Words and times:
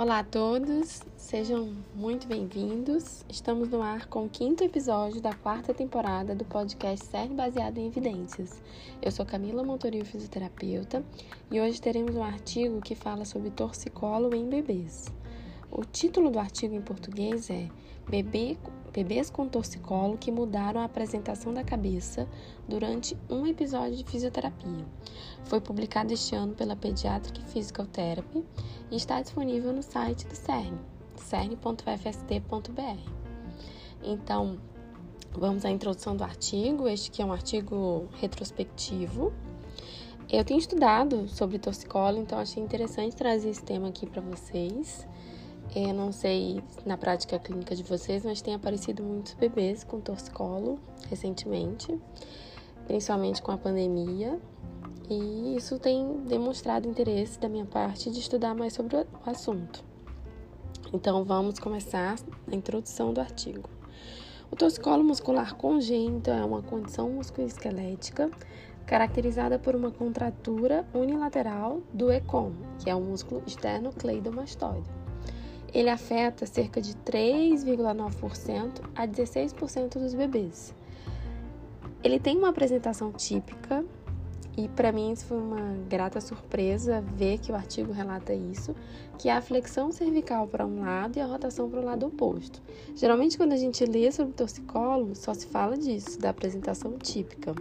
Olá 0.00 0.20
a 0.20 0.24
todos, 0.24 1.02
sejam 1.16 1.74
muito 1.92 2.28
bem-vindos. 2.28 3.24
Estamos 3.28 3.68
no 3.68 3.82
ar 3.82 4.06
com 4.06 4.26
o 4.26 4.28
quinto 4.28 4.62
episódio 4.62 5.20
da 5.20 5.34
quarta 5.34 5.74
temporada 5.74 6.36
do 6.36 6.44
podcast 6.44 7.04
CERN 7.04 7.34
Baseado 7.34 7.78
em 7.78 7.88
Evidências. 7.88 8.62
Eu 9.02 9.10
sou 9.10 9.26
Camila 9.26 9.64
Montorio, 9.64 10.04
fisioterapeuta, 10.04 11.04
e 11.50 11.60
hoje 11.60 11.82
teremos 11.82 12.14
um 12.14 12.22
artigo 12.22 12.80
que 12.80 12.94
fala 12.94 13.24
sobre 13.24 13.50
torcicolo 13.50 14.32
em 14.36 14.48
bebês. 14.48 15.12
O 15.68 15.84
título 15.84 16.30
do 16.30 16.38
artigo 16.38 16.76
em 16.76 16.80
português 16.80 17.50
é 17.50 17.68
Bebê, 18.08 18.56
Bebês 18.98 19.30
com 19.30 19.48
torcicolo 19.48 20.18
que 20.18 20.32
mudaram 20.32 20.80
a 20.80 20.84
apresentação 20.84 21.54
da 21.54 21.62
cabeça 21.62 22.28
durante 22.66 23.16
um 23.30 23.46
episódio 23.46 23.94
de 23.94 24.02
fisioterapia. 24.02 24.84
Foi 25.44 25.60
publicado 25.60 26.12
este 26.12 26.34
ano 26.34 26.52
pela 26.52 26.74
Pediatric 26.74 27.40
Physical 27.44 27.86
Therapy 27.86 28.44
e 28.90 28.96
está 28.96 29.22
disponível 29.22 29.72
no 29.72 29.84
site 29.84 30.26
do 30.26 30.34
CERN, 30.34 30.76
cern.fst.br. 31.14 32.98
Então, 34.02 34.58
vamos 35.30 35.64
à 35.64 35.70
introdução 35.70 36.16
do 36.16 36.24
artigo. 36.24 36.88
Este 36.88 37.08
que 37.08 37.22
é 37.22 37.24
um 37.24 37.32
artigo 37.32 38.08
retrospectivo. 38.14 39.32
Eu 40.28 40.44
tenho 40.44 40.58
estudado 40.58 41.28
sobre 41.28 41.56
torcicolo, 41.60 42.18
então 42.18 42.36
achei 42.36 42.60
interessante 42.60 43.14
trazer 43.14 43.50
esse 43.50 43.62
tema 43.62 43.90
aqui 43.90 44.06
para 44.06 44.20
vocês. 44.20 45.06
Eu 45.76 45.92
não 45.92 46.10
sei 46.12 46.62
na 46.86 46.96
prática 46.96 47.38
clínica 47.38 47.74
de 47.74 47.82
vocês, 47.82 48.24
mas 48.24 48.40
tem 48.40 48.54
aparecido 48.54 49.02
muitos 49.02 49.34
bebês 49.34 49.84
com 49.84 50.00
torcicolo 50.00 50.78
recentemente, 51.08 51.98
principalmente 52.86 53.42
com 53.42 53.52
a 53.52 53.58
pandemia. 53.58 54.40
E 55.10 55.56
isso 55.56 55.78
tem 55.78 56.20
demonstrado 56.26 56.88
interesse 56.88 57.38
da 57.38 57.48
minha 57.48 57.66
parte 57.66 58.10
de 58.10 58.18
estudar 58.18 58.54
mais 58.54 58.72
sobre 58.72 58.96
o 58.96 59.06
assunto. 59.26 59.84
Então 60.92 61.22
vamos 61.24 61.58
começar 61.58 62.16
a 62.50 62.54
introdução 62.54 63.12
do 63.12 63.20
artigo. 63.20 63.68
O 64.50 64.56
torcicolo 64.56 65.04
muscular 65.04 65.54
congênito 65.54 66.30
é 66.30 66.42
uma 66.42 66.62
condição 66.62 67.10
musculoesquelética 67.10 68.30
caracterizada 68.86 69.58
por 69.58 69.76
uma 69.76 69.90
contratura 69.90 70.86
unilateral 70.94 71.82
do 71.92 72.10
ECOM, 72.10 72.52
que 72.78 72.88
é 72.88 72.94
o 72.94 73.00
músculo 73.00 73.42
esternocleidomastoide. 73.46 74.97
Ele 75.72 75.90
afeta 75.90 76.46
cerca 76.46 76.80
de 76.80 76.94
3,9% 76.94 78.80
a 78.94 79.06
16% 79.06 79.98
dos 79.98 80.14
bebês. 80.14 80.74
Ele 82.02 82.18
tem 82.18 82.36
uma 82.36 82.48
apresentação 82.48 83.12
típica 83.12 83.84
e 84.56 84.68
para 84.68 84.90
mim 84.90 85.12
isso 85.12 85.26
foi 85.26 85.38
uma 85.38 85.76
grata 85.88 86.20
surpresa 86.20 87.00
ver 87.14 87.38
que 87.38 87.52
o 87.52 87.54
artigo 87.54 87.92
relata 87.92 88.34
isso, 88.34 88.74
que 89.16 89.28
é 89.28 89.32
a 89.32 89.40
flexão 89.40 89.92
cervical 89.92 90.48
para 90.48 90.66
um 90.66 90.80
lado 90.80 91.16
e 91.16 91.20
a 91.20 91.26
rotação 91.26 91.70
para 91.70 91.80
o 91.80 91.84
lado 91.84 92.06
oposto. 92.06 92.60
Geralmente 92.96 93.36
quando 93.36 93.52
a 93.52 93.56
gente 93.56 93.84
lê 93.84 94.10
sobre 94.10 94.32
torcicolo, 94.32 95.14
só 95.14 95.32
se 95.32 95.46
fala 95.46 95.76
disso, 95.76 96.18
da 96.18 96.30
apresentação 96.30 96.98
típica. 96.98 97.54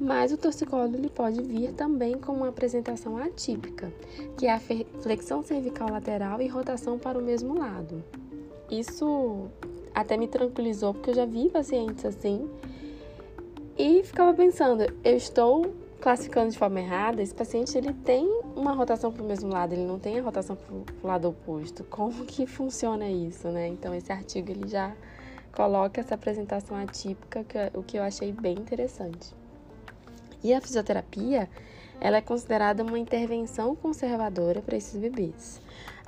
Mas 0.00 0.32
o 0.32 0.36
torcicolo 0.36 0.94
ele 0.94 1.08
pode 1.08 1.42
vir 1.42 1.72
também 1.72 2.18
com 2.18 2.32
uma 2.32 2.48
apresentação 2.48 3.16
atípica, 3.16 3.92
que 4.36 4.46
é 4.46 4.52
a 4.52 4.60
flexão 5.00 5.42
cervical 5.42 5.90
lateral 5.90 6.40
e 6.42 6.48
rotação 6.48 6.98
para 6.98 7.18
o 7.18 7.22
mesmo 7.22 7.58
lado. 7.58 8.02
Isso 8.70 9.48
até 9.94 10.16
me 10.16 10.26
tranquilizou, 10.26 10.92
porque 10.92 11.10
eu 11.10 11.14
já 11.14 11.24
vi 11.24 11.48
pacientes 11.48 12.04
assim 12.04 12.48
e 13.76 14.04
ficava 14.04 14.32
pensando, 14.32 14.84
eu 15.02 15.16
estou 15.16 15.74
classificando 16.00 16.50
de 16.50 16.58
forma 16.58 16.80
errada, 16.80 17.22
esse 17.22 17.34
paciente 17.34 17.76
ele 17.76 17.92
tem 17.92 18.28
uma 18.54 18.72
rotação 18.72 19.10
para 19.10 19.22
o 19.22 19.26
mesmo 19.26 19.50
lado, 19.50 19.72
ele 19.72 19.84
não 19.84 19.98
tem 19.98 20.18
a 20.18 20.22
rotação 20.22 20.54
para 20.54 20.74
o 20.74 20.84
lado 21.06 21.28
oposto. 21.28 21.82
Como 21.84 22.24
que 22.24 22.46
funciona 22.46 23.08
isso, 23.08 23.48
né? 23.48 23.68
Então 23.68 23.94
esse 23.94 24.12
artigo 24.12 24.50
ele 24.50 24.68
já 24.68 24.94
coloca 25.50 26.00
essa 26.00 26.14
apresentação 26.14 26.76
atípica, 26.76 27.42
que 27.42 27.56
é 27.56 27.70
o 27.74 27.82
que 27.82 27.96
eu 27.96 28.02
achei 28.02 28.32
bem 28.32 28.52
interessante. 28.52 29.34
E 30.44 30.52
a 30.52 30.60
fisioterapia, 30.60 31.48
ela 31.98 32.18
é 32.18 32.20
considerada 32.20 32.82
uma 32.82 32.98
intervenção 32.98 33.74
conservadora 33.74 34.60
para 34.60 34.76
esses 34.76 35.00
bebês. 35.00 35.60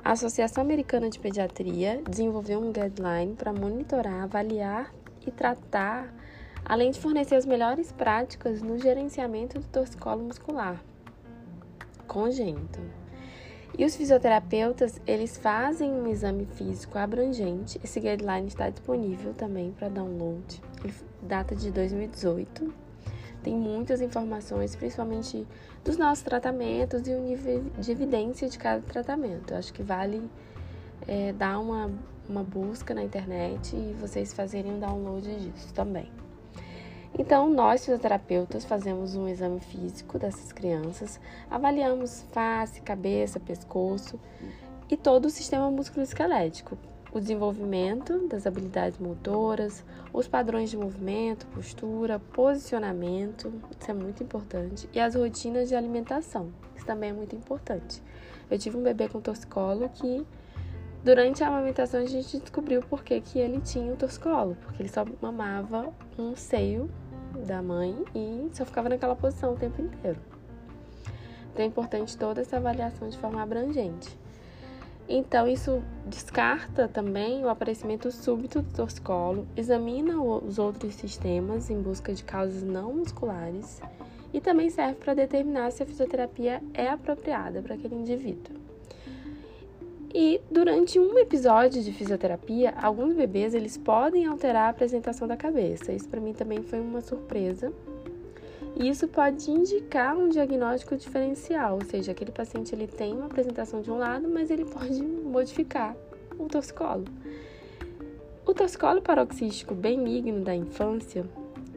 A 0.05 0.11
Associação 0.11 0.63
Americana 0.63 1.09
de 1.09 1.17
Pediatria 1.17 2.03
desenvolveu 2.07 2.59
um 2.59 2.71
guideline 2.71 3.35
para 3.35 3.51
monitorar, 3.51 4.23
avaliar 4.23 4.93
e 5.25 5.31
tratar, 5.31 6.13
além 6.63 6.91
de 6.91 6.99
fornecer 6.99 7.33
as 7.33 7.47
melhores 7.47 7.91
práticas 7.91 8.61
no 8.61 8.77
gerenciamento 8.77 9.59
do 9.59 9.67
torcicolo 9.67 10.23
muscular 10.23 10.79
congênito. 12.07 12.79
E 13.77 13.85
os 13.85 13.95
fisioterapeutas, 13.95 14.99
eles 15.05 15.37
fazem 15.37 15.91
um 15.91 16.07
exame 16.07 16.45
físico 16.45 16.97
abrangente. 16.97 17.79
Esse 17.83 17.99
guideline 17.99 18.47
está 18.47 18.69
disponível 18.69 19.33
também 19.33 19.71
para 19.71 19.89
download. 19.89 20.61
Data 21.21 21.55
de 21.55 21.69
2018 21.69 22.86
tem 23.43 23.55
muitas 23.55 24.01
informações, 24.01 24.75
principalmente 24.75 25.45
dos 25.83 25.97
nossos 25.97 26.23
tratamentos 26.23 27.07
e 27.07 27.11
o 27.11 27.21
nível 27.21 27.63
de 27.79 27.91
evidência 27.91 28.49
de 28.49 28.57
cada 28.57 28.81
tratamento. 28.81 29.51
Eu 29.51 29.57
acho 29.57 29.73
que 29.73 29.83
vale 29.83 30.29
é, 31.07 31.31
dar 31.33 31.59
uma, 31.59 31.91
uma 32.27 32.43
busca 32.43 32.93
na 32.93 33.03
internet 33.03 33.75
e 33.75 33.95
vocês 33.99 34.33
fazerem 34.33 34.73
um 34.73 34.79
download 34.79 35.27
disso 35.35 35.73
também. 35.73 36.11
Então, 37.17 37.49
nós 37.49 37.83
fisioterapeutas 37.85 38.63
fazemos 38.65 39.15
um 39.15 39.27
exame 39.27 39.59
físico 39.59 40.19
dessas 40.19 40.51
crianças, 40.51 41.19
avaliamos 41.49 42.23
face, 42.31 42.81
cabeça, 42.81 43.39
pescoço 43.39 44.19
e 44.89 44.95
todo 44.95 45.25
o 45.25 45.29
sistema 45.29 45.71
musculoesquelético 45.71 46.77
o 47.17 47.19
desenvolvimento 47.19 48.27
das 48.27 48.45
habilidades 48.45 48.99
motoras, 48.99 49.83
os 50.13 50.27
padrões 50.27 50.69
de 50.69 50.77
movimento, 50.77 51.47
postura, 51.47 52.19
posicionamento, 52.19 53.51
isso 53.79 53.89
é 53.89 53.93
muito 53.93 54.23
importante, 54.23 54.87
e 54.93 54.99
as 54.99 55.15
rotinas 55.15 55.67
de 55.67 55.75
alimentação, 55.75 56.51
isso 56.75 56.85
também 56.85 57.09
é 57.09 57.13
muito 57.13 57.35
importante. 57.35 58.01
Eu 58.49 58.59
tive 58.59 58.77
um 58.77 58.83
bebê 58.83 59.09
com 59.09 59.19
torcicolo 59.19 59.89
que 59.89 60.25
durante 61.03 61.43
a 61.43 61.47
amamentação 61.47 62.01
a 62.01 62.05
gente 62.05 62.37
descobriu 62.37 62.81
por 62.81 63.03
que, 63.03 63.19
que 63.19 63.39
ele 63.39 63.59
tinha 63.61 63.91
o 63.91 63.97
torcicolo, 63.97 64.55
porque 64.61 64.83
ele 64.83 64.89
só 64.89 65.03
mamava 65.19 65.91
um 66.19 66.35
seio 66.35 66.89
da 67.47 67.61
mãe 67.61 67.95
e 68.13 68.49
só 68.53 68.63
ficava 68.63 68.89
naquela 68.89 69.15
posição 69.15 69.53
o 69.53 69.57
tempo 69.57 69.81
inteiro. 69.81 70.19
Então 71.51 71.65
é 71.65 71.67
importante 71.67 72.15
toda 72.15 72.41
essa 72.41 72.57
avaliação 72.57 73.09
de 73.09 73.17
forma 73.17 73.41
abrangente. 73.41 74.26
Então, 75.09 75.47
isso 75.47 75.81
descarta 76.05 76.87
também 76.87 77.43
o 77.43 77.49
aparecimento 77.49 78.11
súbito 78.11 78.61
do 78.61 78.73
torcicolo, 78.73 79.47
examina 79.55 80.21
os 80.21 80.59
outros 80.59 80.95
sistemas 80.95 81.69
em 81.69 81.81
busca 81.81 82.13
de 82.13 82.23
causas 82.23 82.61
não 82.61 82.93
musculares 82.93 83.81
e 84.33 84.41
também 84.41 84.69
serve 84.69 84.95
para 84.95 85.13
determinar 85.13 85.71
se 85.71 85.81
a 85.81 85.85
fisioterapia 85.85 86.61
é 86.73 86.89
apropriada 86.89 87.61
para 87.61 87.75
aquele 87.75 87.95
indivíduo. 87.95 88.57
E 90.13 90.41
durante 90.49 90.99
um 90.99 91.17
episódio 91.17 91.83
de 91.83 91.91
fisioterapia, 91.91 92.73
alguns 92.81 93.13
bebês 93.13 93.53
eles 93.53 93.77
podem 93.77 94.25
alterar 94.25 94.63
a 94.63 94.69
apresentação 94.69 95.27
da 95.27 95.37
cabeça. 95.37 95.91
Isso 95.91 96.07
para 96.09 96.19
mim 96.19 96.33
também 96.33 96.63
foi 96.63 96.79
uma 96.79 97.01
surpresa, 97.01 97.71
e 98.79 98.89
isso 98.89 99.07
pode 99.07 99.49
indicar 99.49 100.15
um 100.15 100.29
diagnóstico 100.29 100.95
diferencial, 100.95 101.75
ou 101.75 101.85
seja, 101.85 102.11
aquele 102.11 102.31
paciente 102.31 102.75
ele 102.75 102.87
tem 102.87 103.13
uma 103.13 103.25
apresentação 103.25 103.81
de 103.81 103.89
um 103.89 103.97
lado, 103.97 104.29
mas 104.29 104.51
ele 104.51 104.65
pode 104.65 105.01
modificar 105.01 105.95
o 106.37 106.47
torcicolo. 106.47 107.05
O 108.45 108.53
torcicolo 108.53 109.01
paroxístico 109.01 109.73
benigno 109.73 110.41
da 110.41 110.55
infância, 110.55 111.25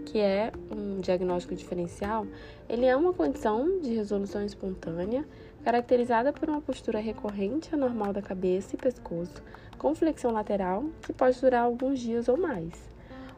que 0.04 0.18
é 0.18 0.52
um 0.70 1.00
diagnóstico 1.00 1.54
diferencial, 1.54 2.26
ele 2.68 2.84
é 2.84 2.94
uma 2.94 3.14
condição 3.14 3.80
de 3.80 3.94
resolução 3.94 4.44
espontânea 4.44 5.24
caracterizada 5.64 6.32
por 6.32 6.48
uma 6.48 6.60
postura 6.60 6.98
recorrente 6.98 7.74
anormal 7.74 8.12
da 8.12 8.22
cabeça 8.22 8.74
e 8.74 8.78
pescoço, 8.78 9.42
com 9.78 9.94
flexão 9.94 10.32
lateral, 10.32 10.84
que 11.02 11.12
pode 11.12 11.40
durar 11.40 11.64
alguns 11.64 11.98
dias 11.98 12.28
ou 12.28 12.36
mais. 12.36 12.74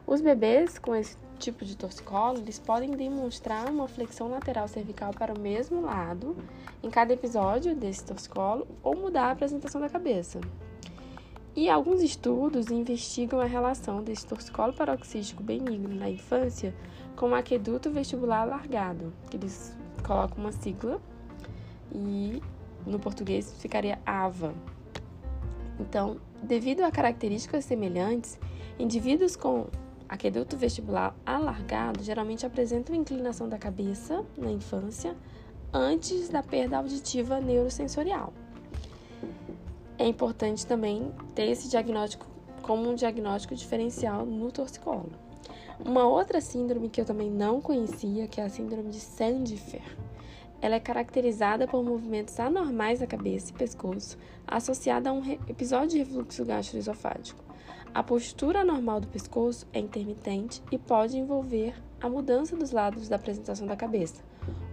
Os 0.05 0.19
bebês 0.19 0.77
com 0.77 0.93
esse 0.93 1.15
tipo 1.39 1.65
de 1.65 1.75
torcicolo, 1.75 2.39
eles 2.39 2.59
podem 2.59 2.91
demonstrar 2.91 3.69
uma 3.69 3.87
flexão 3.87 4.29
lateral 4.29 4.67
cervical 4.67 5.13
para 5.13 5.33
o 5.33 5.39
mesmo 5.39 5.81
lado 5.81 6.35
em 6.81 6.89
cada 6.89 7.13
episódio 7.13 7.75
desse 7.75 8.03
torcicolo 8.03 8.67
ou 8.81 8.95
mudar 8.95 9.25
a 9.25 9.31
apresentação 9.31 9.81
da 9.81 9.89
cabeça. 9.89 10.39
E 11.55 11.69
alguns 11.69 12.01
estudos 12.01 12.71
investigam 12.71 13.39
a 13.39 13.45
relação 13.45 14.01
desse 14.01 14.25
torcicolo 14.25 14.73
paroxístico 14.73 15.43
benigno 15.43 15.93
na 15.93 16.09
infância 16.09 16.73
com 17.15 17.29
o 17.29 17.35
aqueduto 17.35 17.91
vestibular 17.91 18.41
alargado, 18.41 19.13
que 19.29 19.37
eles 19.37 19.75
colocam 20.03 20.39
uma 20.39 20.51
sigla 20.51 20.99
e 21.93 22.41
no 22.85 22.99
português 22.99 23.53
ficaria 23.59 23.99
AVA. 24.05 24.53
Então, 25.79 26.17
devido 26.41 26.81
a 26.81 26.91
características 26.91 27.65
semelhantes, 27.65 28.39
indivíduos 28.79 29.35
com 29.35 29.67
Aqueduto 30.07 30.57
vestibular 30.57 31.15
alargado 31.25 32.03
geralmente 32.03 32.45
apresenta 32.45 32.91
uma 32.91 33.01
inclinação 33.01 33.47
da 33.49 33.57
cabeça 33.57 34.23
na 34.37 34.51
infância 34.51 35.15
antes 35.73 36.29
da 36.29 36.43
perda 36.43 36.77
auditiva 36.77 37.39
neurosensorial. 37.39 38.33
é 39.97 40.05
importante 40.07 40.65
também 40.65 41.11
ter 41.33 41.47
esse 41.47 41.69
diagnóstico 41.69 42.27
como 42.61 42.89
um 42.89 42.95
diagnóstico 42.95 43.55
diferencial 43.55 44.25
no 44.25 44.51
torcicolo. 44.51 45.11
Uma 45.85 46.07
outra 46.07 46.39
síndrome 46.39 46.89
que 46.89 47.01
eu 47.01 47.05
também 47.05 47.29
não 47.29 47.61
conhecia, 47.61 48.27
que 48.27 48.39
é 48.39 48.43
a 48.43 48.49
síndrome 48.49 48.89
de 48.89 48.99
Sandifer. 48.99 49.83
Ela 50.61 50.75
é 50.75 50.79
caracterizada 50.79 51.67
por 51.67 51.83
movimentos 51.83 52.39
anormais 52.39 52.99
da 52.99 53.07
cabeça 53.07 53.51
e 53.51 53.53
pescoço, 53.53 54.17
associada 54.47 55.09
a 55.09 55.13
um 55.13 55.21
episódio 55.47 55.89
de 55.89 55.97
refluxo 55.97 56.45
gastroesofágico. 56.45 57.43
A 57.93 58.01
postura 58.01 58.65
normal 58.65 58.99
do 58.99 59.07
pescoço 59.07 59.67
é 59.71 59.79
intermitente 59.79 60.63
e 60.71 60.79
pode 60.79 61.15
envolver 61.15 61.75
a 62.01 62.09
mudança 62.09 62.55
dos 62.55 62.71
lados 62.71 63.07
da 63.07 63.17
apresentação 63.17 63.67
da 63.67 63.75
cabeça, 63.75 64.23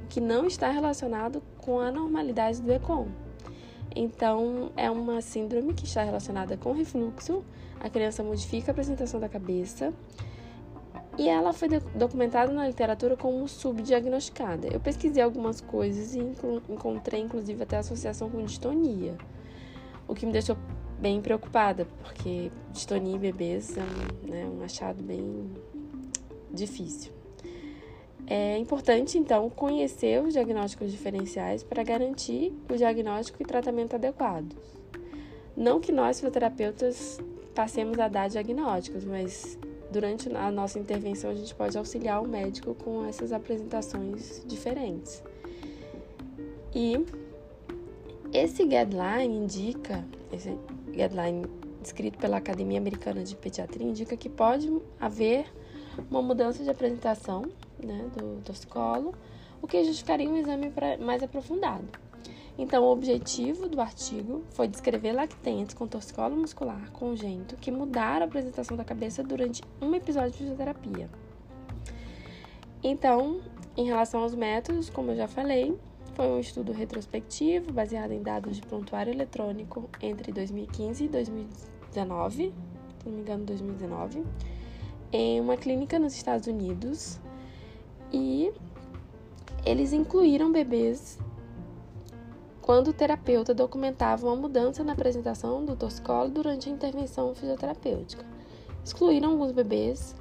o 0.03 0.07
que 0.09 0.23
não 0.23 0.47
está 0.47 0.71
relacionado 0.71 1.43
com 1.59 1.79
a 1.81 1.91
normalidade 1.91 2.63
do 2.63 2.73
ECOM. 2.73 3.09
Então, 3.95 4.73
é 4.75 4.91
uma 4.91 5.21
síndrome 5.21 5.75
que 5.75 5.85
está 5.85 6.03
relacionada 6.03 6.57
com 6.57 6.73
refluxo. 6.73 7.45
A 7.79 7.91
criança 7.91 8.23
modifica 8.23 8.71
a 8.71 8.73
apresentação 8.73 9.21
da 9.21 9.29
cabeça 9.29 9.93
e 11.19 11.29
ela 11.29 11.53
foi 11.53 11.69
documentada 11.95 12.51
na 12.51 12.67
literatura 12.67 13.19
como 13.19 13.47
subdiagnosticada. 13.47 14.67
Eu 14.69 14.81
pesquisei 14.81 15.23
algumas 15.23 15.61
coisas 15.61 16.15
e 16.15 16.21
encontrei, 16.71 17.21
inclusive, 17.21 17.63
até 17.63 17.77
associação 17.77 18.31
com 18.31 18.43
distonia, 18.43 19.19
o 20.09 20.15
que 20.15 20.25
me 20.25 20.33
deixou 20.33 20.57
bem 21.01 21.21
preocupada, 21.21 21.87
porque 22.03 22.51
distonia 22.73 23.17
em 23.17 23.19
bebês 23.19 23.77
é 23.77 23.81
um, 23.81 24.31
né, 24.31 24.45
um 24.47 24.63
achado 24.63 25.03
bem 25.03 25.51
difícil. 26.53 27.13
É 28.27 28.59
importante, 28.59 29.19
então, 29.19 29.51
conhecer 29.51 30.23
os 30.23 30.35
diagnósticos 30.35 30.93
diferenciais 30.93 31.65
para 31.65 31.83
garantir 31.83 32.53
o 32.71 32.77
diagnóstico 32.77 33.43
e 33.43 33.45
tratamento 33.45 33.95
adequados. 33.97 34.57
Não 35.57 35.81
que 35.81 35.91
nós, 35.91 36.19
fisioterapeutas, 36.19 37.19
passemos 37.55 37.99
a 37.99 38.07
dar 38.07 38.29
diagnósticos, 38.29 39.05
mas 39.05 39.59
durante 39.91 40.35
a 40.35 40.51
nossa 40.51 40.79
intervenção 40.79 41.31
a 41.31 41.35
gente 41.35 41.55
pode 41.55 41.77
auxiliar 41.77 42.23
o 42.23 42.29
médico 42.29 42.75
com 42.75 43.05
essas 43.05 43.33
apresentações 43.33 44.45
diferentes. 44.47 45.23
E 46.73 47.05
esse 48.33 48.65
guideline 48.65 49.35
indica, 49.35 50.05
esse 50.33 50.57
guideline 50.91 51.47
descrito 51.81 52.19
pela 52.19 52.37
Academia 52.37 52.79
Americana 52.79 53.25
de 53.25 53.35
Pediatria, 53.35 53.87
indica 53.87 54.17
que 54.17 54.29
pode 54.29 54.71
haver 55.01 55.47
uma 56.11 56.23
mudança 56.23 56.63
de 56.63 56.71
apresentação 56.71 57.43
né, 57.83 58.11
do 58.17 58.43
toxicolo, 58.43 59.15
o 59.63 59.67
que 59.67 59.83
justificaria 59.85 60.29
um 60.29 60.37
exame 60.37 60.73
mais 61.01 61.23
aprofundado. 61.23 61.89
Então, 62.59 62.85
o 62.85 62.93
objetivo 62.93 63.69
do 63.69 63.81
artigo 63.81 64.45
foi 64.51 64.69
descrever 64.69 65.13
lactentes 65.13 65.75
com 65.75 65.87
torcicolo 65.87 66.37
muscular 66.37 66.91
congênito 66.93 67.57
que 67.57 67.71
mudaram 67.71 68.23
a 68.23 68.29
apresentação 68.29 68.77
da 68.77 68.85
cabeça 68.85 69.23
durante 69.23 69.63
um 69.81 69.95
episódio 69.95 70.33
de 70.33 70.39
fisioterapia. 70.39 71.09
Então, 72.83 73.41
em 73.77 73.87
relação 73.87 74.23
aos 74.23 74.35
métodos, 74.35 74.91
como 74.91 75.13
eu 75.13 75.17
já 75.17 75.29
falei, 75.29 75.79
foi 76.21 76.29
um 76.29 76.39
estudo 76.39 76.71
retrospectivo 76.71 77.73
baseado 77.73 78.13
em 78.13 78.23
dados 78.23 78.57
de 78.57 78.61
prontuário 78.61 79.11
eletrônico 79.11 79.89
entre 80.03 80.31
2015 80.31 81.05
e 81.05 81.09
2019, 81.09 82.53
se 82.99 83.09
não 83.09 83.13
me 83.15 83.23
engano, 83.23 83.45
2019, 83.47 84.27
em 85.11 85.41
uma 85.41 85.57
clínica 85.57 85.99
nos 85.99 86.13
Estados 86.13 86.47
Unidos 86.47 87.19
e 88.13 88.53
eles 89.65 89.95
incluíram 89.95 90.53
bebês 90.53 91.19
quando 92.61 92.89
o 92.89 92.93
terapeuta 92.93 93.55
documentava 93.55 94.27
uma 94.27 94.37
mudança 94.37 94.85
na 94.85 94.93
apresentação 94.93 95.65
do 95.65 95.75
torcicolo 95.75 96.29
durante 96.29 96.69
a 96.69 96.73
intervenção 96.73 97.35
fisioterapêutica. 97.35 98.27
Excluíram 98.85 99.31
alguns 99.31 99.53
bebês 99.53 100.15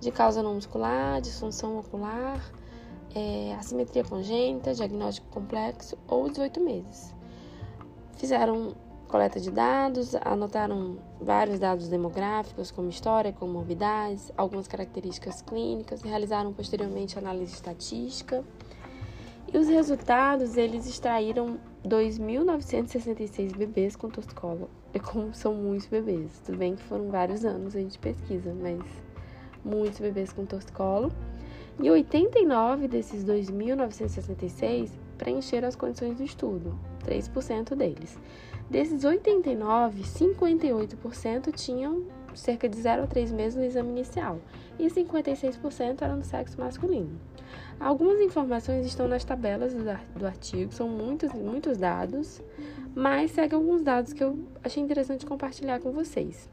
de 0.00 0.10
causa 0.10 0.42
não 0.42 0.54
muscular, 0.56 1.20
disfunção 1.20 1.78
ocular, 1.78 2.40
é, 3.14 3.54
assimetria 3.58 4.04
congênita, 4.04 4.74
diagnóstico 4.74 5.28
complexo 5.28 5.96
ou 6.08 6.28
18 6.28 6.60
meses. 6.60 7.14
Fizeram 8.16 8.74
coleta 9.08 9.38
de 9.38 9.50
dados, 9.50 10.16
anotaram 10.16 10.98
vários 11.20 11.60
dados 11.60 11.88
demográficos, 11.88 12.72
como 12.72 12.88
história, 12.88 13.32
comorbidades, 13.32 14.32
algumas 14.36 14.66
características 14.66 15.40
clínicas, 15.40 16.02
realizaram 16.02 16.52
posteriormente 16.52 17.16
análise 17.16 17.54
estatística. 17.54 18.44
E 19.52 19.56
os 19.56 19.68
resultados, 19.68 20.56
eles 20.56 20.88
extraíram 20.88 21.60
2.966 21.86 23.56
bebês 23.56 23.94
com 23.94 24.08
torcicolo. 24.10 24.68
É 24.92 24.98
como 24.98 25.32
são 25.32 25.54
muitos 25.54 25.86
bebês. 25.86 26.40
Tudo 26.44 26.58
bem 26.58 26.74
que 26.74 26.82
foram 26.82 27.08
vários 27.08 27.44
anos 27.44 27.74
gente 27.74 27.96
pesquisa, 28.00 28.52
mas 28.52 28.80
muitos 29.64 30.00
bebês 30.00 30.32
com 30.32 30.44
torcicolo. 30.44 31.12
E 31.82 31.90
89 31.90 32.88
desses 32.88 33.24
2.966 33.24 34.90
preencheram 35.18 35.68
as 35.68 35.76
condições 35.76 36.16
do 36.16 36.22
estudo, 36.22 36.78
3% 37.04 37.74
deles. 37.74 38.18
Desses 38.70 39.04
89, 39.04 40.02
58% 40.02 41.52
tinham 41.54 42.04
cerca 42.34 42.68
de 42.68 42.76
0 42.76 43.04
a 43.04 43.06
3 43.06 43.30
meses 43.32 43.56
no 43.56 43.64
exame 43.64 43.90
inicial 43.90 44.38
e 44.78 44.86
56% 44.86 46.02
eram 46.02 46.18
do 46.18 46.24
sexo 46.24 46.58
masculino. 46.58 47.20
Algumas 47.78 48.20
informações 48.20 48.86
estão 48.86 49.06
nas 49.06 49.24
tabelas 49.24 49.74
do 49.74 50.26
artigo, 50.26 50.72
são 50.72 50.88
muitos, 50.88 51.32
muitos 51.32 51.76
dados, 51.76 52.40
mas 52.94 53.32
segue 53.32 53.54
alguns 53.54 53.82
dados 53.82 54.12
que 54.12 54.22
eu 54.22 54.38
achei 54.62 54.82
interessante 54.82 55.26
compartilhar 55.26 55.80
com 55.80 55.92
vocês. 55.92 56.48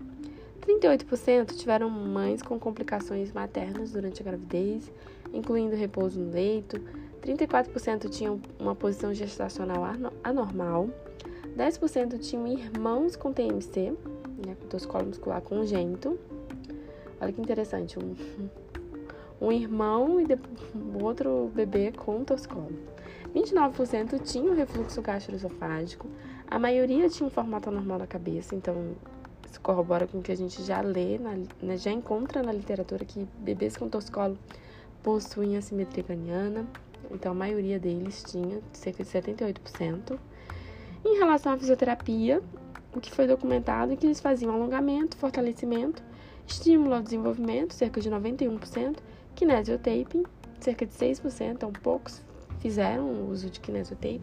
38% 0.61 1.55
tiveram 1.55 1.89
mães 1.89 2.41
com 2.41 2.59
complicações 2.59 3.31
maternas 3.31 3.91
durante 3.91 4.21
a 4.21 4.25
gravidez, 4.25 4.91
incluindo 5.33 5.75
repouso 5.75 6.19
no 6.19 6.31
leito. 6.31 6.79
34% 7.21 8.09
tinham 8.09 8.39
uma 8.59 8.75
posição 8.75 9.13
gestacional 9.13 9.83
anormal. 10.23 10.89
10% 11.57 12.19
tinham 12.19 12.47
irmãos 12.47 13.15
com 13.15 13.33
TMC, 13.33 13.93
né, 14.45 14.55
com 14.87 15.03
muscular 15.03 15.41
congênito. 15.41 16.17
Olha 17.19 17.31
que 17.31 17.41
interessante, 17.41 17.97
um, 17.99 18.15
um 19.41 19.51
irmão 19.51 20.19
e 20.19 20.25
um 20.75 21.03
outro 21.03 21.51
bebê 21.53 21.91
com 21.91 22.23
toscolo. 22.23 22.71
29% 23.35 24.21
tinham 24.23 24.55
refluxo 24.55 25.01
gastroesofágico. 25.01 26.07
A 26.47 26.59
maioria 26.59 27.09
tinha 27.09 27.25
um 27.25 27.29
formato 27.29 27.69
anormal 27.69 27.99
da 27.99 28.07
cabeça, 28.07 28.55
então 28.55 28.95
corrobora 29.59 30.07
com 30.07 30.19
o 30.19 30.21
que 30.21 30.31
a 30.31 30.37
gente 30.37 30.63
já 30.63 30.81
lê, 30.81 31.17
na, 31.17 31.37
né, 31.61 31.77
já 31.77 31.91
encontra 31.91 32.41
na 32.41 32.51
literatura 32.51 33.03
que 33.03 33.27
bebês 33.39 33.75
com 33.75 33.89
toscolo 33.89 34.37
possuem 35.03 35.57
assimetria 35.57 36.03
craniana, 36.03 36.65
então 37.09 37.31
a 37.31 37.35
maioria 37.35 37.79
deles 37.79 38.23
tinha, 38.23 38.61
cerca 38.71 39.03
de 39.03 39.09
78%. 39.09 40.17
Em 41.03 41.17
relação 41.17 41.53
à 41.53 41.57
fisioterapia, 41.57 42.41
o 42.95 42.99
que 42.99 43.11
foi 43.11 43.25
documentado 43.25 43.93
é 43.93 43.95
que 43.95 44.05
eles 44.05 44.19
faziam 44.19 44.53
alongamento, 44.53 45.17
fortalecimento, 45.17 46.03
estímulo 46.45 46.93
ao 46.93 47.01
desenvolvimento, 47.01 47.73
cerca 47.73 47.99
de 47.99 48.09
91%, 48.09 48.97
kinesiotaping, 49.35 50.23
cerca 50.59 50.85
de 50.85 50.93
6%, 50.93 51.53
então 51.53 51.71
poucos 51.71 52.21
fizeram 52.59 53.29
uso 53.29 53.49
de 53.49 53.59
kinesiotaping, 53.59 54.21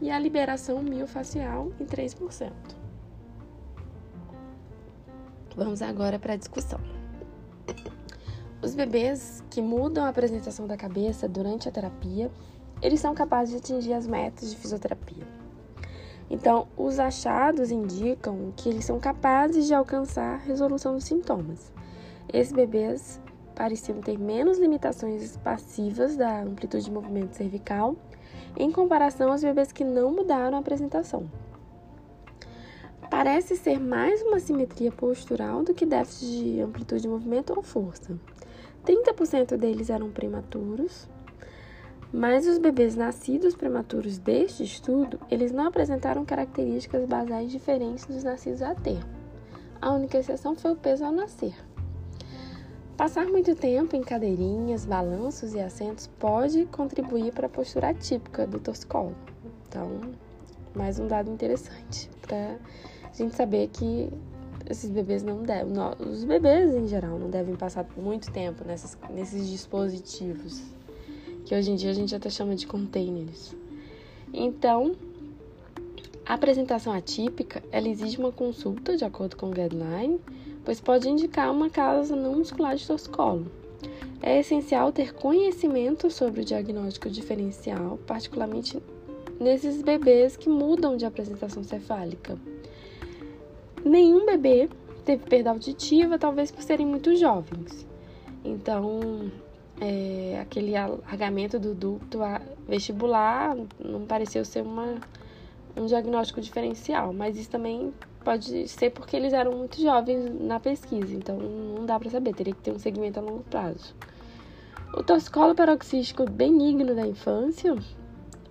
e 0.00 0.10
a 0.10 0.18
liberação 0.18 0.82
miofacial 0.82 1.72
em 1.80 1.86
3%. 1.86 2.77
Vamos 5.58 5.82
agora 5.82 6.20
para 6.20 6.34
a 6.34 6.36
discussão. 6.36 6.78
Os 8.62 8.76
bebês 8.76 9.42
que 9.50 9.60
mudam 9.60 10.04
a 10.04 10.08
apresentação 10.08 10.68
da 10.68 10.76
cabeça 10.76 11.28
durante 11.28 11.68
a 11.68 11.72
terapia, 11.72 12.30
eles 12.80 13.00
são 13.00 13.12
capazes 13.12 13.50
de 13.50 13.74
atingir 13.74 13.92
as 13.92 14.06
metas 14.06 14.52
de 14.52 14.56
fisioterapia. 14.56 15.26
Então, 16.30 16.68
os 16.76 17.00
achados 17.00 17.72
indicam 17.72 18.52
que 18.56 18.68
eles 18.68 18.84
são 18.84 19.00
capazes 19.00 19.66
de 19.66 19.74
alcançar 19.74 20.34
a 20.34 20.44
resolução 20.44 20.94
dos 20.94 21.02
sintomas. 21.02 21.72
Esses 22.32 22.52
bebês 22.52 23.20
pareciam 23.56 24.00
ter 24.00 24.16
menos 24.16 24.60
limitações 24.60 25.36
passivas 25.38 26.16
da 26.16 26.42
amplitude 26.42 26.84
de 26.84 26.92
movimento 26.92 27.34
cervical 27.34 27.96
em 28.56 28.70
comparação 28.70 29.32
aos 29.32 29.42
bebês 29.42 29.72
que 29.72 29.82
não 29.82 30.12
mudaram 30.12 30.56
a 30.56 30.60
apresentação 30.60 31.28
parece 33.10 33.56
ser 33.56 33.78
mais 33.80 34.22
uma 34.22 34.38
simetria 34.38 34.92
postural 34.92 35.62
do 35.62 35.74
que 35.74 35.86
déficit 35.86 36.26
de 36.26 36.60
amplitude 36.60 37.02
de 37.02 37.08
movimento 37.08 37.54
ou 37.56 37.62
força. 37.62 38.18
30% 38.84 39.56
deles 39.56 39.90
eram 39.90 40.10
prematuros, 40.10 41.08
mas 42.12 42.46
os 42.46 42.58
bebês 42.58 42.96
nascidos 42.96 43.54
prematuros 43.54 44.18
deste 44.18 44.62
estudo, 44.62 45.20
eles 45.30 45.52
não 45.52 45.66
apresentaram 45.66 46.24
características 46.24 47.04
basais 47.04 47.50
diferentes 47.50 48.06
dos 48.06 48.24
nascidos 48.24 48.62
a 48.62 48.74
termo. 48.74 49.18
A 49.80 49.92
única 49.92 50.18
exceção 50.18 50.56
foi 50.56 50.72
o 50.72 50.76
peso 50.76 51.04
ao 51.04 51.12
nascer. 51.12 51.54
Passar 52.96 53.26
muito 53.26 53.54
tempo 53.54 53.94
em 53.94 54.02
cadeirinhas, 54.02 54.84
balanços 54.84 55.54
e 55.54 55.60
assentos 55.60 56.08
pode 56.18 56.66
contribuir 56.66 57.32
para 57.32 57.46
a 57.46 57.50
postura 57.50 57.90
atípica 57.90 58.46
do 58.46 58.58
torcicolo. 58.58 59.14
Então, 59.68 60.00
mais 60.74 60.98
um 60.98 61.06
dado 61.06 61.30
interessante 61.30 62.10
para 62.22 62.56
gente 63.18 63.36
saber 63.36 63.68
que 63.68 64.08
esses 64.68 64.90
bebês 64.90 65.22
não 65.22 65.42
devem, 65.42 65.72
os 66.00 66.24
bebês 66.24 66.74
em 66.74 66.86
geral 66.86 67.18
não 67.18 67.30
devem 67.30 67.56
passar 67.56 67.86
muito 67.96 68.30
tempo 68.30 68.64
nessas, 68.64 68.96
nesses 69.10 69.48
dispositivos, 69.48 70.62
que 71.44 71.54
hoje 71.54 71.70
em 71.70 71.76
dia 71.76 71.90
a 71.90 71.94
gente 71.94 72.14
até 72.14 72.28
chama 72.28 72.54
de 72.54 72.66
containers. 72.66 73.54
Então, 74.32 74.94
a 76.26 76.34
apresentação 76.34 76.92
atípica, 76.92 77.62
ela 77.72 77.88
exige 77.88 78.18
uma 78.18 78.30
consulta 78.30 78.96
de 78.96 79.04
acordo 79.04 79.36
com 79.36 79.46
o 79.46 79.50
guideline, 79.50 80.20
pois 80.64 80.78
pode 80.78 81.08
indicar 81.08 81.50
uma 81.50 81.70
causa 81.70 82.14
não 82.14 82.36
muscular 82.36 82.76
de 82.76 82.86
torcicolo. 82.86 83.46
É 84.20 84.40
essencial 84.40 84.92
ter 84.92 85.14
conhecimento 85.14 86.10
sobre 86.10 86.42
o 86.42 86.44
diagnóstico 86.44 87.08
diferencial, 87.08 87.98
particularmente 88.06 88.82
nesses 89.40 89.80
bebês 89.80 90.36
que 90.36 90.50
mudam 90.50 90.96
de 90.96 91.06
apresentação 91.06 91.62
cefálica. 91.64 92.36
Nenhum 93.84 94.26
bebê 94.26 94.68
teve 95.04 95.24
perda 95.24 95.50
auditiva, 95.50 96.18
talvez 96.18 96.50
por 96.50 96.62
serem 96.62 96.86
muito 96.86 97.14
jovens. 97.16 97.86
Então, 98.44 99.30
é, 99.80 100.38
aquele 100.40 100.76
alargamento 100.76 101.58
do 101.58 101.74
ducto 101.74 102.18
vestibular 102.66 103.56
não 103.78 104.04
pareceu 104.06 104.44
ser 104.44 104.62
uma, 104.62 104.96
um 105.76 105.86
diagnóstico 105.86 106.40
diferencial, 106.40 107.12
mas 107.12 107.36
isso 107.36 107.50
também 107.50 107.92
pode 108.24 108.68
ser 108.68 108.90
porque 108.90 109.16
eles 109.16 109.32
eram 109.32 109.52
muito 109.52 109.80
jovens 109.80 110.30
na 110.40 110.58
pesquisa, 110.60 111.14
então 111.14 111.38
não 111.38 111.86
dá 111.86 111.98
para 111.98 112.10
saber, 112.10 112.34
teria 112.34 112.54
que 112.54 112.60
ter 112.60 112.72
um 112.72 112.78
segmento 112.78 113.18
a 113.18 113.22
longo 113.22 113.44
prazo. 113.44 113.94
O 114.94 115.02
torcicolo 115.02 115.54
paroxístico 115.54 116.28
benigno 116.28 116.94
da 116.94 117.06
infância 117.06 117.76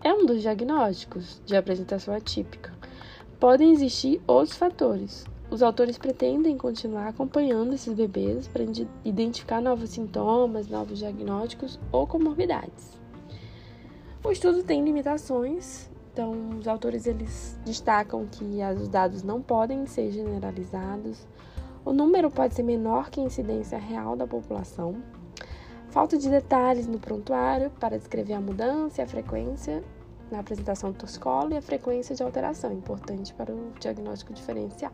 é 0.03 0.13
um 0.13 0.25
dos 0.25 0.41
diagnósticos 0.41 1.41
de 1.45 1.55
apresentação 1.55 2.13
atípica. 2.13 2.76
Podem 3.39 3.71
existir 3.71 4.19
outros 4.25 4.57
fatores. 4.57 5.23
Os 5.51 5.61
autores 5.61 5.95
pretendem 5.95 6.57
continuar 6.57 7.07
acompanhando 7.07 7.75
esses 7.75 7.93
bebês 7.93 8.47
para 8.47 8.63
identificar 9.05 9.61
novos 9.61 9.91
sintomas, 9.91 10.67
novos 10.67 10.97
diagnósticos 10.97 11.79
ou 11.91 12.07
comorbidades. 12.07 12.99
O 14.23 14.31
estudo 14.31 14.63
tem 14.63 14.83
limitações, 14.83 15.87
então 16.11 16.57
os 16.57 16.67
autores 16.67 17.05
eles 17.05 17.59
destacam 17.63 18.25
que 18.25 18.43
os 18.75 18.89
dados 18.89 19.21
não 19.21 19.39
podem 19.39 19.85
ser 19.85 20.09
generalizados, 20.09 21.27
o 21.85 21.93
número 21.93 22.31
pode 22.31 22.55
ser 22.55 22.63
menor 22.63 23.11
que 23.11 23.21
a 23.21 23.23
incidência 23.23 23.77
real 23.77 24.15
da 24.15 24.25
população, 24.25 24.95
falta 25.89 26.17
de 26.17 26.27
detalhes 26.27 26.87
no 26.87 26.99
prontuário 26.99 27.69
para 27.79 27.99
descrever 27.99 28.33
a 28.33 28.41
mudança 28.41 28.99
e 28.99 29.03
a 29.03 29.07
frequência 29.07 29.83
na 30.31 30.39
apresentação 30.39 30.91
do 30.91 30.97
toscolo 30.97 31.53
e 31.53 31.57
a 31.57 31.61
frequência 31.61 32.15
de 32.15 32.23
alteração, 32.23 32.71
importante 32.71 33.33
para 33.33 33.53
o 33.53 33.71
diagnóstico 33.79 34.33
diferencial. 34.33 34.91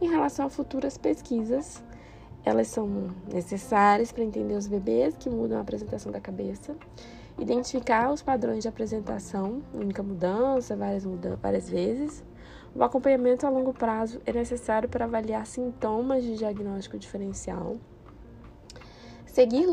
Em 0.00 0.08
relação 0.08 0.46
a 0.46 0.50
futuras 0.50 0.98
pesquisas, 0.98 1.82
elas 2.44 2.68
são 2.68 3.14
necessárias 3.32 4.10
para 4.10 4.24
entender 4.24 4.54
os 4.54 4.66
bebês 4.66 5.16
que 5.16 5.30
mudam 5.30 5.58
a 5.58 5.60
apresentação 5.60 6.10
da 6.10 6.20
cabeça, 6.20 6.74
identificar 7.38 8.10
os 8.10 8.20
padrões 8.20 8.62
de 8.62 8.68
apresentação, 8.68 9.62
única 9.72 10.02
mudança, 10.02 10.76
várias, 10.76 11.04
mudanças, 11.04 11.38
várias 11.40 11.70
vezes. 11.70 12.24
O 12.74 12.82
acompanhamento 12.82 13.46
a 13.46 13.50
longo 13.50 13.72
prazo 13.72 14.20
é 14.26 14.32
necessário 14.32 14.88
para 14.88 15.04
avaliar 15.04 15.46
sintomas 15.46 16.24
de 16.24 16.36
diagnóstico 16.36 16.98
diferencial. 16.98 17.76
Seguir 19.26 19.66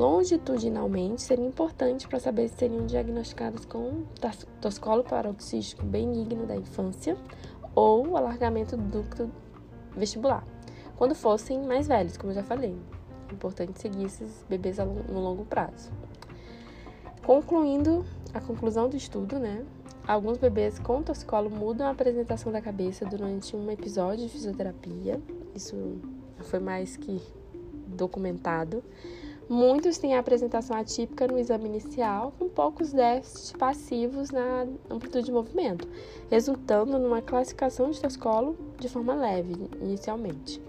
longitudinalmente 0.00 1.20
seria 1.20 1.44
importante 1.46 2.08
para 2.08 2.18
saber 2.18 2.48
se 2.48 2.56
seriam 2.56 2.86
diagnosticados 2.86 3.66
com 3.66 4.04
toscolo 4.58 5.04
paroxístico 5.04 5.84
benigno 5.84 6.46
da 6.46 6.56
infância 6.56 7.18
ou 7.74 8.16
alargamento 8.16 8.78
do 8.78 9.02
ducto 9.02 9.30
vestibular, 9.94 10.42
quando 10.96 11.14
fossem 11.14 11.62
mais 11.66 11.86
velhos, 11.86 12.16
como 12.16 12.30
eu 12.30 12.36
já 12.36 12.42
falei. 12.42 12.74
É 13.28 13.34
importante 13.34 13.78
seguir 13.78 14.06
esses 14.06 14.42
bebês 14.48 14.78
no 14.78 15.20
longo 15.20 15.44
prazo. 15.44 15.92
Concluindo 17.22 18.02
a 18.32 18.40
conclusão 18.40 18.88
do 18.88 18.96
estudo, 18.96 19.38
né? 19.38 19.66
Alguns 20.08 20.38
bebês 20.38 20.78
com 20.78 21.02
torcicolo 21.02 21.50
mudam 21.50 21.86
a 21.86 21.90
apresentação 21.90 22.50
da 22.50 22.62
cabeça 22.62 23.04
durante 23.04 23.54
um 23.54 23.70
episódio 23.70 24.24
de 24.24 24.32
fisioterapia. 24.32 25.20
Isso 25.54 25.76
foi 26.38 26.58
mais 26.58 26.96
que 26.96 27.20
documentado. 27.86 28.82
Muitos 29.50 29.98
têm 29.98 30.14
a 30.14 30.20
apresentação 30.20 30.76
atípica 30.76 31.26
no 31.26 31.36
exame 31.36 31.66
inicial, 31.66 32.32
com 32.38 32.48
poucos 32.48 32.92
déficits 32.92 33.50
passivos 33.50 34.30
na 34.30 34.64
amplitude 34.88 35.24
de 35.24 35.32
movimento, 35.32 35.88
resultando 36.30 36.96
numa 37.00 37.20
classificação 37.20 37.90
de 37.90 38.00
toscolo 38.00 38.56
de 38.78 38.88
forma 38.88 39.12
leve, 39.12 39.68
inicialmente. 39.82 40.62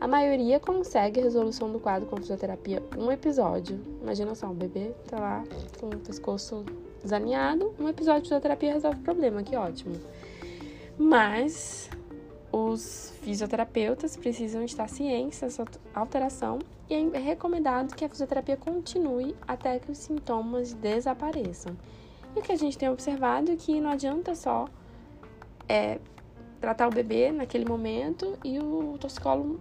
A 0.00 0.06
maioria 0.06 0.60
consegue 0.60 1.20
resolução 1.20 1.72
do 1.72 1.80
quadro 1.80 2.08
com 2.08 2.16
fisioterapia 2.18 2.80
um 2.96 3.10
episódio. 3.10 3.80
Imagina 4.00 4.36
só, 4.36 4.46
um 4.46 4.54
bebê 4.54 4.92
tá 5.08 5.18
lá 5.18 5.44
com 5.80 5.88
o 5.88 5.98
pescoço 5.98 6.64
desalinhado, 7.02 7.74
um 7.76 7.88
episódio 7.88 8.22
de 8.22 8.28
fisioterapia 8.28 8.74
resolve 8.74 9.00
o 9.00 9.02
problema, 9.02 9.42
que 9.42 9.56
ótimo. 9.56 9.96
Mas 10.96 11.90
os 12.52 13.12
fisioterapeutas 13.20 14.16
precisam 14.16 14.62
estar 14.62 14.88
cientes 14.88 15.40
dessa 15.40 15.64
alteração 15.92 16.60
e 16.90 16.94
é 16.94 17.18
recomendado 17.18 17.94
que 17.94 18.04
a 18.04 18.08
fisioterapia 18.08 18.56
continue 18.56 19.36
até 19.46 19.78
que 19.78 19.90
os 19.90 19.98
sintomas 19.98 20.72
desapareçam. 20.72 21.76
E 22.34 22.38
o 22.38 22.42
que 22.42 22.52
a 22.52 22.56
gente 22.56 22.78
tem 22.78 22.88
observado 22.88 23.50
é 23.50 23.56
que 23.56 23.80
não 23.80 23.90
adianta 23.90 24.34
só 24.34 24.66
é, 25.68 25.98
tratar 26.60 26.88
o 26.88 26.90
bebê 26.90 27.30
naquele 27.30 27.66
momento 27.66 28.38
e 28.42 28.58
o 28.58 28.96
toxicólogo 28.98 29.60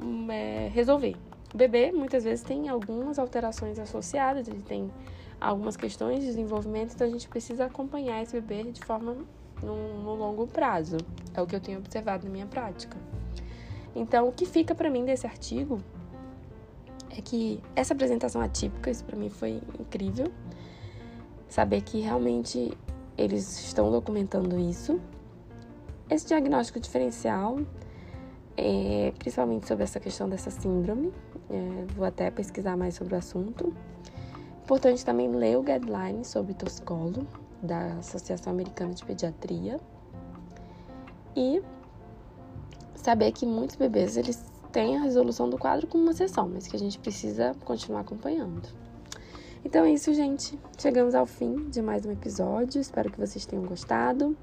hum, 0.00 0.30
é, 0.30 0.68
resolver. 0.68 1.16
O 1.52 1.56
bebê 1.56 1.90
muitas 1.90 2.24
vezes 2.24 2.44
tem 2.44 2.68
algumas 2.68 3.18
alterações 3.18 3.78
associadas, 3.78 4.46
ele 4.46 4.62
tem 4.62 4.90
algumas 5.40 5.76
questões 5.76 6.20
de 6.20 6.26
desenvolvimento, 6.26 6.92
então 6.94 7.06
a 7.06 7.10
gente 7.10 7.28
precisa 7.28 7.64
acompanhar 7.64 8.22
esse 8.22 8.38
bebê 8.40 8.70
de 8.70 8.84
forma 8.84 9.16
no, 9.62 10.02
no 10.02 10.14
longo 10.14 10.46
prazo. 10.46 10.98
É 11.34 11.40
o 11.40 11.46
que 11.46 11.56
eu 11.56 11.60
tenho 11.60 11.78
observado 11.78 12.24
na 12.24 12.30
minha 12.30 12.46
prática. 12.46 12.96
Então, 13.96 14.28
o 14.28 14.32
que 14.32 14.46
fica 14.46 14.74
para 14.74 14.90
mim 14.90 15.04
desse 15.04 15.26
artigo 15.26 15.80
é 17.10 17.20
que 17.20 17.62
essa 17.74 17.94
apresentação 17.94 18.40
atípica, 18.40 18.90
isso 18.90 19.04
para 19.04 19.16
mim 19.16 19.28
foi 19.28 19.60
incrível. 19.78 20.30
Saber 21.48 21.80
que 21.82 22.00
realmente 22.00 22.76
eles 23.16 23.60
estão 23.60 23.90
documentando 23.90 24.58
isso. 24.58 25.00
Esse 26.10 26.26
diagnóstico 26.26 26.78
diferencial, 26.80 27.58
é, 28.56 29.12
principalmente 29.18 29.66
sobre 29.66 29.84
essa 29.84 29.98
questão 29.98 30.28
dessa 30.28 30.50
síndrome, 30.50 31.12
é, 31.50 31.84
vou 31.94 32.04
até 32.04 32.30
pesquisar 32.30 32.76
mais 32.76 32.94
sobre 32.94 33.14
o 33.14 33.18
assunto. 33.18 33.74
Importante 34.62 35.04
também 35.04 35.30
ler 35.30 35.56
o 35.56 35.62
guideline 35.62 36.24
sobre 36.24 36.54
toscolo, 36.54 37.26
da 37.62 37.94
Associação 37.94 38.52
Americana 38.52 38.94
de 38.94 39.04
Pediatria. 39.04 39.80
E 41.34 41.62
saber 42.94 43.32
que 43.32 43.46
muitos 43.46 43.76
bebês 43.76 44.16
eles 44.16 44.44
têm 44.78 44.96
a 44.96 45.00
resolução 45.00 45.50
do 45.50 45.58
quadro 45.58 45.88
como 45.88 46.04
uma 46.04 46.12
sessão, 46.12 46.48
mas 46.48 46.68
que 46.68 46.76
a 46.76 46.78
gente 46.78 47.00
precisa 47.00 47.52
continuar 47.64 48.02
acompanhando. 48.02 48.62
Então 49.64 49.84
é 49.84 49.90
isso, 49.90 50.14
gente. 50.14 50.56
Chegamos 50.78 51.16
ao 51.16 51.26
fim 51.26 51.68
de 51.68 51.82
mais 51.82 52.06
um 52.06 52.12
episódio. 52.12 52.80
Espero 52.80 53.10
que 53.10 53.18
vocês 53.18 53.44
tenham 53.44 53.64
gostado. 53.64 54.36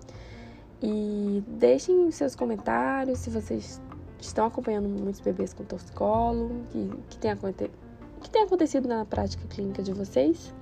E 0.83 1.41
deixem 1.47 2.11
seus 2.11 2.35
comentários 2.35 3.19
se 3.19 3.29
vocês 3.29 3.81
estão 4.19 4.45
acompanhando 4.45 4.89
muitos 4.89 5.21
bebês 5.21 5.53
com 5.53 5.63
torcicolo, 5.63 6.65
que, 6.69 6.91
que, 7.11 7.17
tem, 7.17 7.31
que 8.21 8.29
tem 8.29 8.43
acontecido 8.43 8.89
na 8.89 9.05
prática 9.05 9.47
clínica 9.47 9.81
de 9.81 9.93
vocês. 9.93 10.53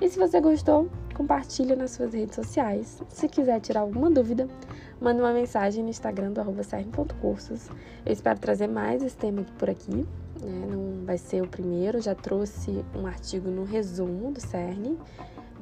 E 0.00 0.08
se 0.08 0.18
você 0.18 0.40
gostou, 0.40 0.90
compartilhe 1.14 1.76
nas 1.76 1.92
suas 1.92 2.12
redes 2.12 2.34
sociais. 2.34 3.00
Se 3.10 3.28
quiser 3.28 3.60
tirar 3.60 3.82
alguma 3.82 4.10
dúvida, 4.10 4.48
manda 5.00 5.22
uma 5.22 5.32
mensagem 5.32 5.82
no 5.82 5.90
Instagram 5.90 6.32
do 6.32 6.40
arroba 6.40 6.62
Eu 8.04 8.12
espero 8.12 8.38
trazer 8.38 8.66
mais 8.66 9.02
esse 9.02 9.16
tema 9.16 9.44
por 9.58 9.70
aqui. 9.70 10.06
Né? 10.40 10.66
Não 10.70 11.04
vai 11.04 11.18
ser 11.18 11.42
o 11.42 11.48
primeiro, 11.48 12.00
já 12.00 12.14
trouxe 12.14 12.84
um 12.94 13.06
artigo 13.06 13.50
no 13.50 13.64
resumo 13.64 14.32
do 14.32 14.40
CERN. 14.40 14.96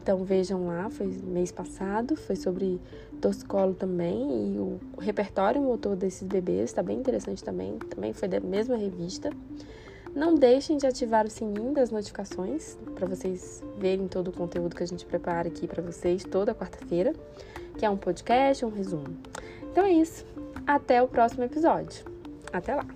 Então 0.03 0.25
vejam 0.25 0.67
lá, 0.67 0.91
foi 0.91 1.07
mês 1.07 1.53
passado, 1.53 2.17
foi 2.17 2.35
sobre 2.35 2.81
toscolo 3.21 3.73
também 3.73 4.55
e 4.55 4.59
o 4.59 4.81
repertório 4.99 5.63
motor 5.63 5.95
desses 5.95 6.27
bebês 6.27 6.71
está 6.71 6.83
bem 6.83 6.99
interessante 6.99 7.45
também, 7.45 7.79
também 7.79 8.13
foi 8.13 8.27
da 8.27 8.41
mesma 8.41 8.77
revista. 8.77 9.31
Não 10.13 10.35
deixem 10.35 10.77
de 10.77 10.87
ativar 10.87 11.25
o 11.25 11.31
sininho 11.31 11.73
das 11.73 11.91
notificações 11.91 12.77
para 12.97 13.07
vocês 13.07 13.63
verem 13.79 14.09
todo 14.09 14.29
o 14.29 14.33
conteúdo 14.33 14.75
que 14.75 14.83
a 14.83 14.87
gente 14.87 15.07
prepara 15.07 15.49
aqui 15.49 15.69
para 15.69 15.81
vocês 15.81 16.25
toda 16.25 16.53
quarta-feira, 16.53 17.15
que 17.79 17.85
é 17.85 17.91
um 17.91 17.97
podcast, 17.97 18.65
um 18.65 18.71
resumo. 18.71 19.17
Então 19.71 19.85
é 19.85 19.93
isso. 19.93 20.25
Até 20.67 21.03
o 21.03 21.09
próximo 21.09 21.45
episódio. 21.45 22.05
Até 22.53 22.75
lá. 22.75 22.87